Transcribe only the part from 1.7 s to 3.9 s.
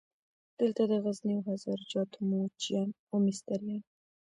جاتو موچیان او مستریان.